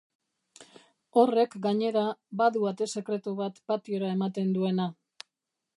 Horrek, 1.23 1.57
gainera, 1.65 2.07
badu 2.41 2.65
ate 2.71 2.89
sekretu 2.97 3.33
bat 3.45 3.61
patiora 3.73 4.13
ematen 4.19 4.53
duena. 4.57 4.91